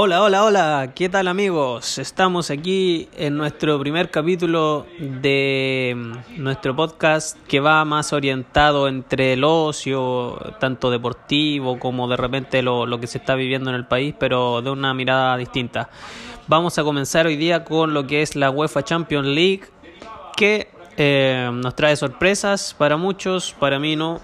[0.00, 1.98] Hola, hola, hola, ¿qué tal amigos?
[1.98, 9.32] Estamos aquí en nuestro primer capítulo de mm, nuestro podcast que va más orientado entre
[9.32, 13.86] el ocio, tanto deportivo como de repente lo, lo que se está viviendo en el
[13.88, 15.90] país, pero de una mirada distinta.
[16.46, 19.62] Vamos a comenzar hoy día con lo que es la UEFA Champions League,
[20.36, 24.20] que eh, nos trae sorpresas para muchos, para mí no,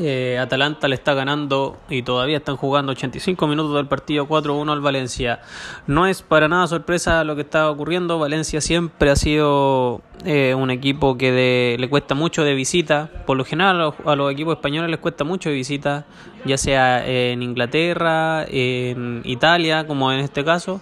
[0.00, 4.80] eh, Atalanta le está ganando y todavía están jugando 85 minutos del partido 4-1 al
[4.80, 5.40] Valencia.
[5.86, 8.18] No es para nada sorpresa lo que está ocurriendo.
[8.18, 13.10] Valencia siempre ha sido eh, un equipo que le cuesta mucho de visita.
[13.26, 16.06] Por lo general a los, equipos españoles les cuesta mucho de visita,
[16.46, 20.80] ya sea en Inglaterra, en Italia, como en este caso.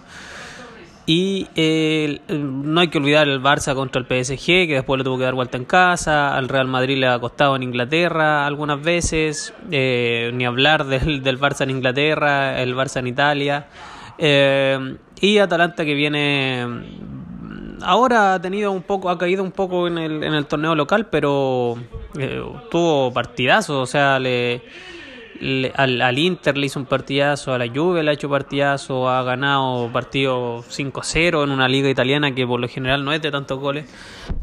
[1.09, 5.17] Y eh, no hay que olvidar el Barça contra el PSG, que después le tuvo
[5.17, 6.37] que dar vuelta en casa.
[6.37, 9.51] Al Real Madrid le ha costado en Inglaterra algunas veces.
[9.71, 13.65] Eh, ni hablar del, del, Barça en Inglaterra, el Barça en Italia.
[14.19, 16.67] Eh, y Atalanta que viene.
[17.81, 21.07] Ahora ha tenido un poco, ha caído un poco en el, en el torneo local,
[21.09, 21.75] pero
[22.69, 24.61] tuvo partidazos, o sea, le
[25.75, 29.23] al, al, Inter le hizo un partidazo, a la Juve le ha hecho partidazo, ha
[29.23, 33.59] ganado partido 5-0 en una liga italiana que por lo general no es de tantos
[33.59, 33.89] goles.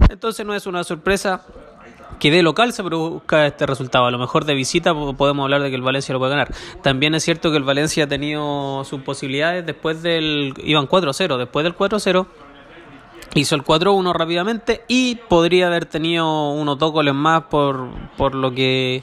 [0.09, 1.43] Entonces no es una sorpresa
[2.19, 4.07] que de local se produzca este resultado.
[4.07, 6.53] A lo mejor de visita podemos hablar de que el Valencia lo puede ganar.
[6.83, 10.55] También es cierto que el Valencia ha tenido sus posibilidades después del...
[10.65, 12.27] iban 4-0, después del 4-0
[13.41, 18.53] hizo el 4-1 rápidamente y podría haber tenido unos dos goles más por, por lo
[18.53, 19.03] que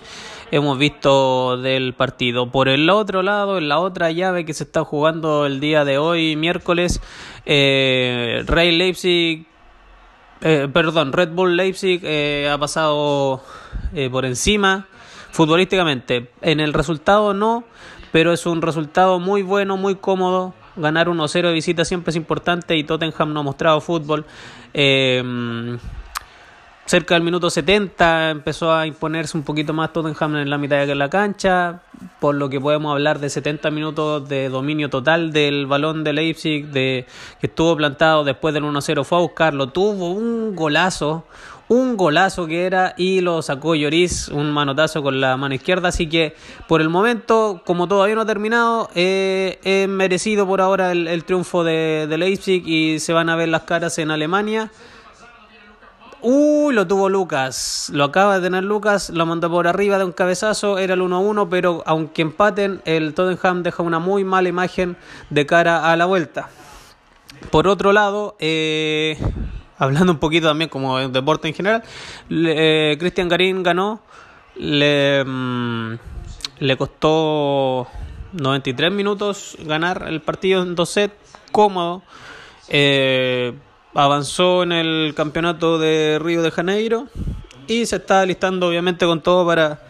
[0.51, 2.51] hemos visto del partido.
[2.51, 5.97] Por el otro lado, en la otra llave que se está jugando el día de
[5.97, 7.01] hoy, miércoles,
[7.45, 9.47] eh, Rey Leipzig,
[10.41, 13.43] eh, perdón, Red Bull Leipzig eh, ha pasado
[14.11, 14.87] por encima
[15.31, 16.29] futbolísticamente.
[16.41, 17.63] En el resultado no,
[18.11, 20.53] pero es un resultado muy bueno, muy cómodo.
[20.75, 24.25] Ganar 1-0 de visita siempre es importante y Tottenham no ha mostrado fútbol.
[26.85, 30.95] Cerca del minuto 70 empezó a imponerse un poquito más Tottenham en la mitad de
[30.95, 31.81] la cancha,
[32.19, 36.67] por lo que podemos hablar de 70 minutos de dominio total del balón de Leipzig,
[36.67, 37.07] de
[37.39, 41.25] que estuvo plantado después del 1-0, fue a buscarlo, tuvo un golazo,
[41.73, 46.07] un golazo que era y lo sacó Lloris, un manotazo con la mano izquierda, así
[46.07, 46.35] que
[46.67, 51.63] por el momento, como todavía no ha terminado, eh, es merecido por ahora el, triunfo
[51.63, 54.71] de, de Leipzig y se van a ver las caras en Alemania.
[56.21, 57.89] Uy, lo tuvo Lucas.
[57.91, 61.47] Lo acaba de tener Lucas, lo mandó por arriba de un cabezazo, era el 1-1,
[61.49, 64.95] pero aunque empaten, el Tottenham deja una muy mala imagen
[65.29, 66.49] de cara a la vuelta.
[67.51, 69.17] Por otro lado, eh,
[69.77, 71.83] hablando un poquito también como de deporte en general,
[72.29, 74.01] eh, Cristian Garín ganó,
[74.55, 75.93] le, mm,
[76.59, 77.87] le costó
[78.33, 81.15] 93 minutos ganar el partido en dos sets,
[81.51, 82.01] cómodo.
[82.69, 83.53] Eh,
[83.93, 87.07] avanzó en el campeonato de Río de Janeiro
[87.67, 89.81] y se está listando obviamente con todo para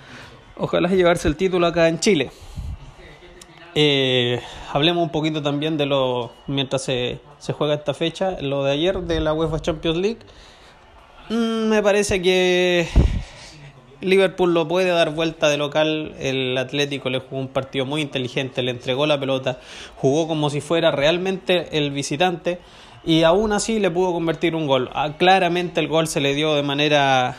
[0.57, 2.31] ojalá llevarse el título acá en Chile.
[3.75, 4.39] Eh,
[4.71, 8.99] hablemos un poquito también de lo mientras se, se, juega esta fecha, lo de ayer
[9.01, 10.19] de la UEFA Champions League.
[11.29, 12.87] Mm, me parece que
[14.01, 16.13] Liverpool lo puede dar vuelta de local.
[16.19, 19.59] El Atlético le jugó un partido muy inteligente, le entregó la pelota,
[19.95, 22.59] jugó como si fuera realmente el visitante
[23.05, 24.89] y aún así le pudo convertir un gol.
[24.93, 27.35] Ah, claramente el gol se le dio de manera,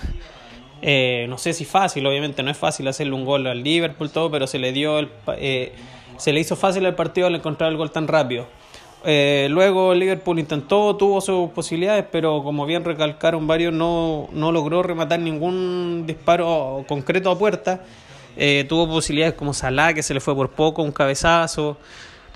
[0.83, 4.31] eh, no sé si fácil, obviamente no es fácil hacerle un gol al Liverpool, todo,
[4.31, 5.09] pero se le dio, el,
[5.39, 5.73] eh,
[6.19, 8.47] se le hizo fácil el partido al encontrar el gol tan rápido.
[9.07, 14.83] Eh, luego Liverpool intentó, tuvo sus posibilidades, pero como bien recalcaron varios, no, no logró
[14.83, 17.85] rematar ningún disparo concreto a puerta.
[18.69, 21.77] tuvo posibilidades como Salah, que se le fue por poco, un cabezazo.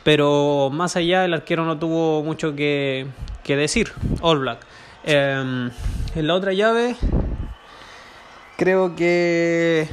[0.05, 3.06] Pero más allá, el arquero no tuvo mucho que,
[3.47, 3.93] decir.
[4.20, 4.67] All Black.
[5.05, 5.70] Em,
[6.14, 6.97] en la otra llave,
[8.56, 9.88] creo que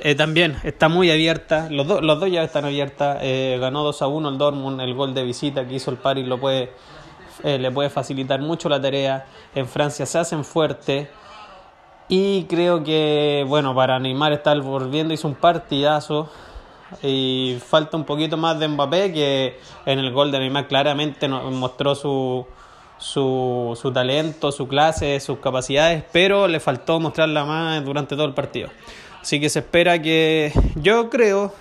[0.00, 1.68] eh, también está muy abierta.
[1.70, 3.18] Los, los dos llaves están abiertas.
[3.22, 4.80] Eh, ganó 2 a 1 el Dortmund.
[4.80, 6.72] El gol de visita que hizo el Paris lo puede,
[7.42, 9.26] eh, le puede facilitar mucho la tarea.
[9.54, 11.08] En Francia se hacen fuertes.
[12.08, 16.30] Y creo que, bueno, para Neymar estar volviendo, hizo un partidazo
[17.02, 21.94] y falta un poquito más de Mbappé que en el gol de Neymar claramente mostró
[21.94, 22.46] su,
[22.96, 28.32] su, su talento, su clase, sus capacidades, pero le faltó mostrarla más durante todo el
[28.32, 28.70] partido.
[29.20, 31.52] Así que se espera que yo creo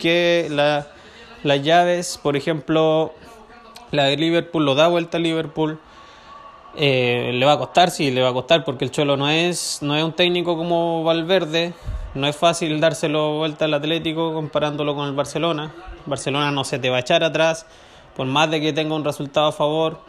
[0.00, 0.88] que la,
[1.42, 3.12] las llaves, por ejemplo,
[3.90, 5.78] la de Liverpool lo da vuelta a Liverpool.
[6.76, 9.78] Eh, le va a costar, sí, le va a costar porque el Cholo no es,
[9.80, 11.72] no es un técnico como Valverde,
[12.14, 15.72] no es fácil dárselo vuelta al Atlético comparándolo con el Barcelona.
[16.06, 17.66] Barcelona no se te va a echar atrás,
[18.16, 20.00] por más de que tenga un resultado a favor.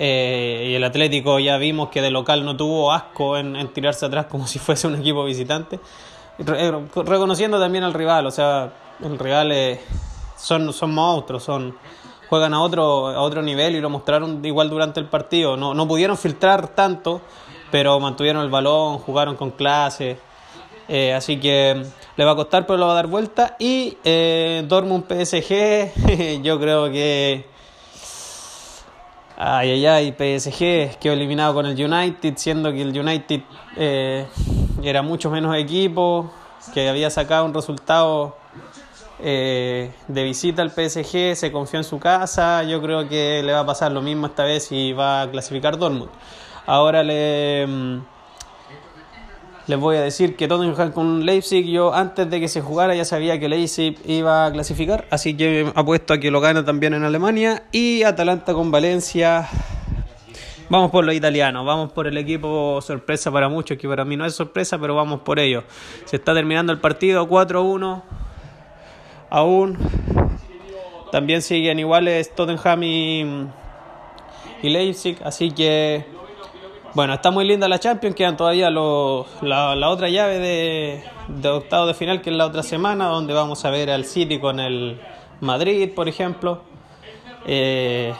[0.00, 4.26] Eh, y el Atlético ya vimos que de local no tuvo asco en, tirarse atrás
[4.26, 5.80] como si fuese un equipo visitante.
[6.38, 9.52] Reconociendo también al rival, o sea, el rival
[10.36, 11.76] son, son monstruos, son,
[12.28, 15.56] juegan a otro, a otro nivel y lo mostraron igual durante el partido.
[15.56, 17.20] No, no pudieron filtrar tanto,
[17.70, 20.18] pero mantuvieron el balón, jugaron con clase.
[20.88, 21.82] Eh, así que
[22.16, 23.56] le va a costar, pero lo va a dar vuelta.
[23.58, 27.46] Y eh, Dortmund PSG, yo creo que.
[29.40, 33.42] Ay, ay, ay, PSG quedó eliminado con el United, siendo que el United
[33.76, 34.26] eh,
[34.82, 36.30] era mucho menos equipo,
[36.74, 38.36] que había sacado un resultado
[39.20, 43.60] eh, de visita al PSG, se confió en su casa, yo creo que le va
[43.60, 46.10] a pasar lo mismo esta vez y va a clasificar Dortmund.
[46.66, 47.98] Ahora le, mm,
[49.66, 53.04] les voy a decir que Tottenham con Leipzig, yo antes de que se jugara ya
[53.04, 57.04] sabía que Leipzig iba a clasificar, así que apuesto a que lo gane también en
[57.04, 59.48] Alemania y Atalanta con Valencia.
[60.70, 64.26] Vamos por los italianos, vamos por el equipo sorpresa para muchos, que para mí no
[64.26, 65.64] es sorpresa, pero vamos por ello.
[66.04, 68.02] Se está terminando el partido 4-1
[69.30, 69.78] aún.
[71.10, 73.46] También siguen iguales Tottenham y,
[74.62, 76.04] y Leipzig, así que
[76.94, 81.94] bueno, está muy linda la Champions, quedan todavía la, otra llave de, de octavo de
[81.94, 85.00] final, que es la otra semana, donde vamos a ver al City con el
[85.40, 86.62] Madrid, por ejemplo.
[87.46, 88.12] Eh,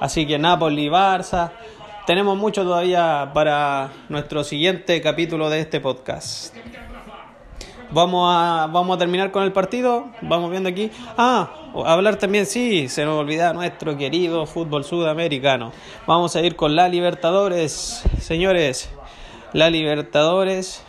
[0.00, 1.52] así que Napoli, Barça.
[2.06, 6.54] Tenemos mucho todavía para nuestro siguiente capítulo de este podcast.
[7.90, 10.08] Vamos a, vamos a terminar con el partido.
[10.20, 10.90] Vamos viendo aquí.
[11.16, 11.50] Ah,
[11.86, 15.72] hablar también, sí, se nos olvida nuestro querido fútbol sudamericano.
[16.06, 18.90] Vamos a ir con la Libertadores, señores.
[19.54, 20.82] La Libertadores,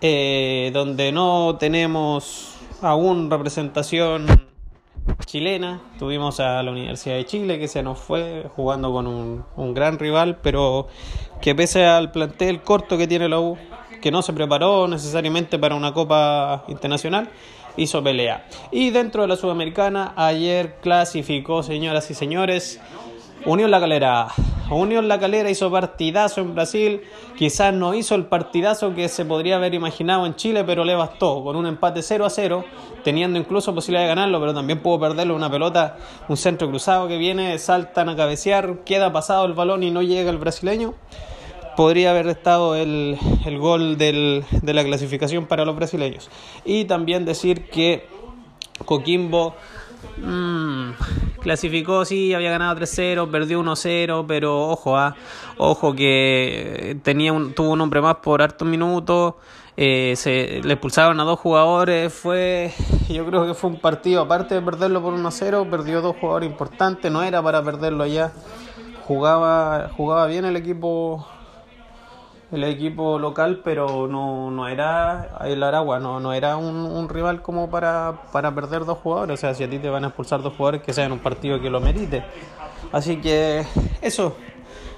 [0.00, 4.45] eh, donde no tenemos aún representación
[5.24, 5.80] chilena.
[5.98, 9.98] Tuvimos a la Universidad de Chile que se nos fue jugando con un, un gran
[9.98, 10.88] rival, pero
[11.40, 13.56] que pese al plantel corto que tiene la U,
[14.00, 17.28] que no se preparó necesariamente para una Copa Internacional,
[17.76, 18.46] hizo pelea.
[18.70, 22.80] Y dentro de la Sudamericana, ayer clasificó, señoras y señores,
[23.44, 24.28] Unión La Calera.
[24.70, 27.02] Unión La Calera hizo partidazo en Brasil.
[27.36, 31.44] Quizás no hizo el partidazo que se podría haber imaginado en Chile, pero le bastó
[31.44, 32.64] con un empate 0 a 0,
[33.04, 35.96] teniendo incluso posibilidad de ganarlo, pero también pudo perderlo una pelota,
[36.28, 40.30] un centro cruzado que viene, saltan a cabecear, queda pasado el balón y no llega
[40.30, 40.94] el brasileño
[41.76, 46.30] podría haber estado el, el gol de la clasificación para los brasileños.
[46.64, 48.08] Y también decir que
[48.84, 49.54] Coquimbo
[50.16, 50.90] mmm,
[51.46, 55.14] clasificó, sí, había ganado 3-0, perdió 1-0, pero ojo, ah,
[55.58, 59.34] ojo que tenía un, tuvo un hombre más por hartos minutos.
[59.76, 62.72] Eh, se le expulsaron a dos jugadores, fue
[63.08, 67.12] yo creo que fue un partido, aparte de perderlo por 1-0, perdió dos jugadores importantes,
[67.12, 68.32] no era para perderlo allá,
[69.04, 71.28] jugaba, jugaba bien el equipo
[72.52, 77.42] el equipo local, pero no, no era el Aragua, no, no era un, un, rival
[77.42, 79.34] como para, para perder dos jugadores.
[79.34, 81.18] O sea, si a ti te van a expulsar dos jugadores, que sea en un
[81.18, 82.24] partido que lo merite.
[82.92, 83.64] Así que
[84.00, 84.36] eso,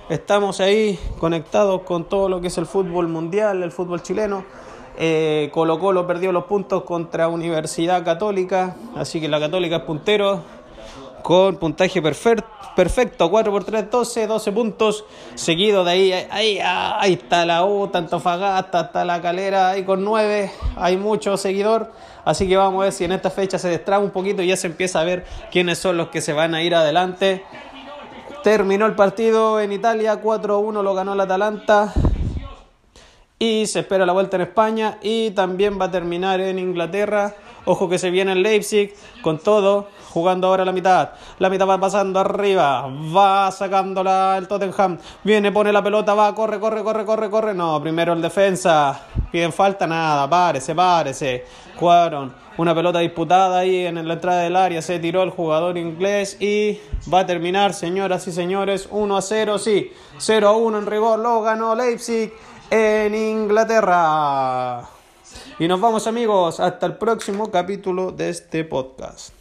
[0.09, 4.45] estamos ahí conectados con todo lo que es el fútbol mundial, el fútbol chileno.
[5.01, 10.43] Eh, Colo Colo perdió los puntos contra Universidad Católica, así que la Católica es puntero
[11.23, 17.15] con puntaje perfecto perfecto, 4 por 3, 12, 12 puntos, seguido de ahí, ahí, ahí
[17.15, 21.91] está la U, tanto Fagasta, está la Calera, ahí con 9, hay mucho seguidor,
[22.25, 24.57] así que vamos a ver si en esta fecha se destraba un poquito y ya
[24.57, 27.43] se empieza a ver quiénes son los que se van a ir adelante.
[28.45, 31.93] Terminó el partido en Italia, 4-1 lo ganó el Atalanta
[33.41, 37.35] y se espera la vuelta en España y también va a terminar en Inglaterra.
[37.65, 41.11] Ojo que se viene en Leipzig con todo jugando ahora la mitad.
[41.39, 44.99] La mitad va pasando arriba, va sacándola el Tottenham.
[45.25, 47.55] Viene, pone la pelota, va, corre, corre, corre, corre, corre.
[47.55, 49.01] No, primero el defensa.
[49.31, 51.45] Piden falta, nada, párese, párese.
[51.79, 54.83] Jugaron una pelota disputada ahí en la entrada del área.
[54.83, 56.81] Se tiró el jugador inglés y
[57.13, 59.93] va a terminar, señoras y señores, 1 a 0, sí.
[60.19, 62.33] 0 a 1 en rigor, lo ganó Leipzig
[62.71, 64.83] en Inglaterra.
[65.59, 69.38] Y nos vamos amigos, hasta el próximo capítulo de este podcast.